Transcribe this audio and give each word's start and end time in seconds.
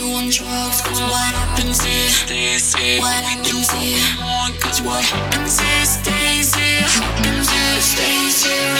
You 0.00 0.14
on 0.14 0.30
drugs. 0.30 0.80
Cause 0.80 1.00
what 1.00 1.34
happens 1.34 1.80
stays 1.80 2.74
here. 2.74 3.00
What 3.00 3.24
happens 3.24 3.70
here? 3.70 3.98
Cause 4.60 4.80
what 4.82 5.04
happens 5.04 5.60
here 5.60 5.84
stays 5.84 6.54
here. 6.54 6.82
Happens 6.82 7.50
here 7.50 7.80
stays 7.80 8.44
here. 8.44 8.76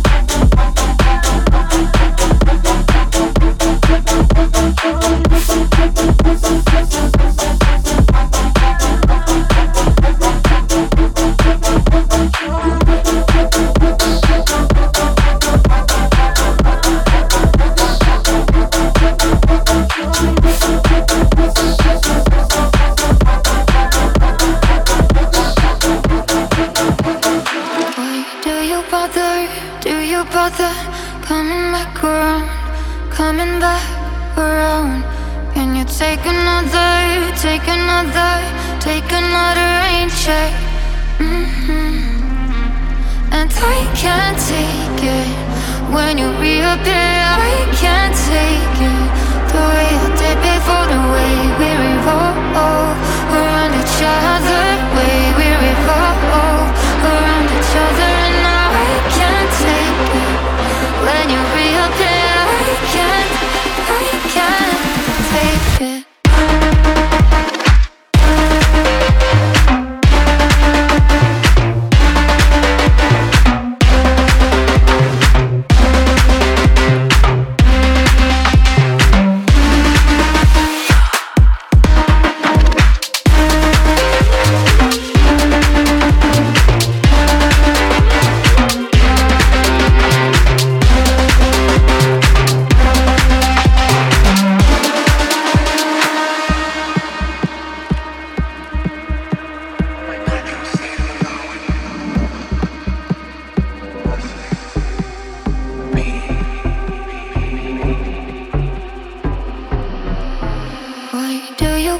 you. 0.03 0.08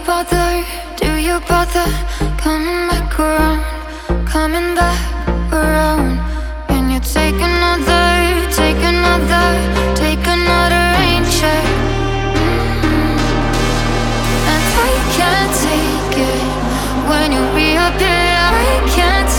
bother? 0.06 0.64
Do 0.98 1.16
you 1.16 1.40
bother 1.48 1.86
coming 2.38 2.88
back 2.90 3.20
around? 3.20 3.64
Coming 4.26 4.76
back 4.76 5.00
around? 5.54 6.20
Can 6.68 6.92
you 6.92 7.00
take 7.00 7.36
another? 7.36 8.08
Take 8.52 8.82
another? 8.94 9.48
Take 9.96 10.26
another 10.26 10.84
rain 10.98 11.24
check? 11.38 11.66
Mm-hmm. 12.36 13.18
And 14.52 14.66
I 14.88 14.94
can't 15.18 15.54
take 15.68 16.18
it 16.32 16.44
when 17.10 17.32
you 17.32 17.44
reappear. 17.56 18.36
I 18.52 18.84
can't. 18.96 19.39